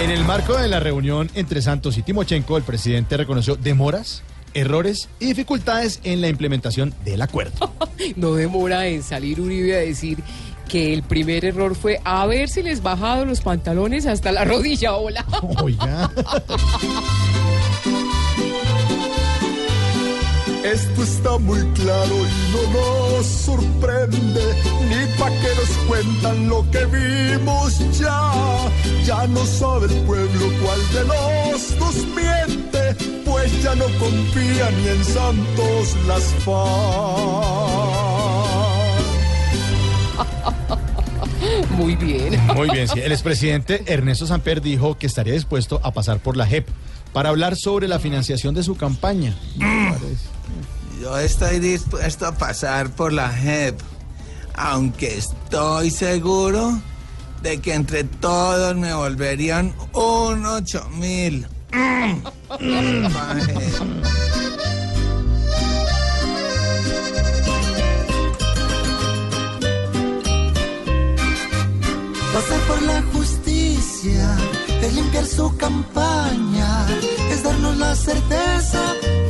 [0.00, 4.22] En el marco de la reunión entre Santos y Timochenko, el presidente reconoció demoras,
[4.54, 7.74] errores y dificultades en la implementación del acuerdo.
[8.16, 10.22] No demora en salir Uribe a decir
[10.70, 15.26] que el primer error fue haberse bajado los pantalones hasta la rodilla, hola.
[15.62, 16.10] Oiga.
[20.64, 22.62] Esto está muy claro y no
[23.16, 24.44] nos sorprende,
[24.88, 28.30] ni pa' que nos cuentan lo que vimos ya.
[29.04, 34.88] Ya no sabe el pueblo cuál de los dos miente, pues ya no confía ni
[34.88, 38.10] en Santos las FARC.
[41.80, 42.38] Muy bien.
[42.54, 43.00] Muy bien, sí.
[43.00, 46.68] El expresidente Ernesto Samper dijo que estaría dispuesto a pasar por la JEP
[47.14, 49.34] para hablar sobre la financiación de su campaña.
[51.00, 53.80] Yo estoy dispuesto a pasar por la JEP,
[54.54, 56.78] aunque estoy seguro
[57.42, 61.46] de que entre todos me volverían un ocho mil.
[72.32, 74.36] Pasar por la justicia
[74.80, 76.86] es limpiar su campaña,
[77.30, 78.80] es darnos la certeza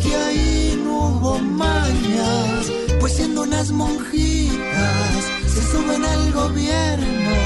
[0.03, 7.37] que ahí no hubo mañas, pues siendo unas monjitas se suben al gobierno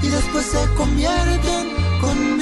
[0.00, 1.68] y después se convierten
[2.00, 2.38] con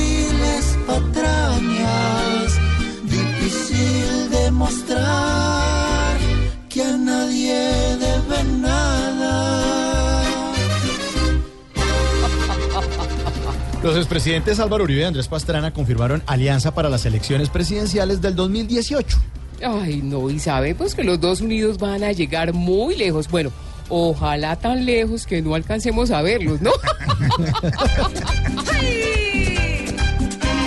[13.83, 19.19] Los expresidentes Álvaro Uribe y Andrés Pastrana confirmaron alianza para las elecciones presidenciales del 2018.
[19.65, 23.29] Ay, no, y sabe pues que los dos unidos van a llegar muy lejos.
[23.29, 23.51] Bueno,
[23.89, 26.71] ojalá tan lejos que no alcancemos a verlos, ¿no?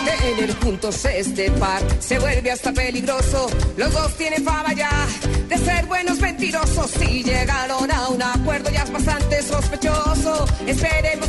[0.06, 3.48] Tener juntos este par se vuelve hasta peligroso.
[3.78, 4.90] Los dos tienen fama ya
[5.48, 6.92] de ser buenos mentirosos.
[6.92, 10.46] Si llegaron a un acuerdo ya es bastante sospechoso.
[10.66, 11.28] Esperemos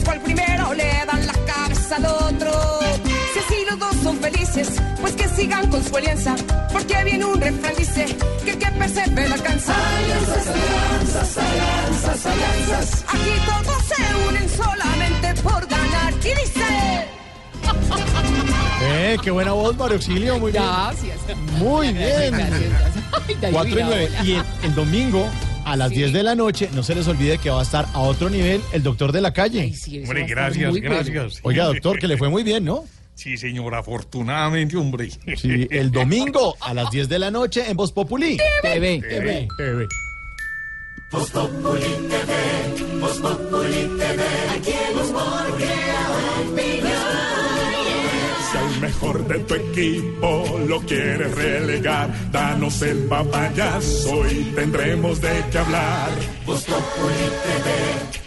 [5.96, 6.36] su alianza.
[6.72, 8.06] Porque viene un refrán dice
[8.44, 9.74] que el que persevera alcanza.
[9.98, 13.04] Alianzas, alianzas, alianzas, alianzas.
[13.08, 16.12] Aquí todos se unen solamente por ganar.
[16.20, 17.06] Y dice...
[18.88, 20.62] Eh, qué buena voz, Mario Auxilio, muy bien.
[20.62, 21.18] Gracias.
[21.58, 22.30] Muy bien.
[22.30, 23.04] Gracias, gracias.
[23.26, 24.08] Ay, David, 4 y 9.
[24.10, 24.24] hola.
[24.24, 25.26] Y el, el domingo
[25.64, 25.96] a las Sí.
[25.96, 28.60] 10 de la noche, no se les olvide que va a estar a otro nivel
[28.72, 29.62] el doctor de la calle.
[29.62, 30.88] Ay, sí, Hombre, gracias, bueno.
[30.90, 31.40] gracias.
[31.42, 32.84] Oiga, doctor, que le fue muy bien, ¿no?
[33.16, 35.08] Sí, señor, afortunadamente, hombre.
[35.36, 38.36] Sí, el domingo a las 10 de la noche en Voz Populi.
[38.60, 39.00] TV.
[39.00, 39.48] TV.
[39.56, 39.86] TV.
[48.50, 55.42] Si al mejor de tu equipo lo quieres relegar, danos el papayazo y tendremos de
[55.50, 56.10] qué hablar.
[56.44, 58.25] Voz Populi TV,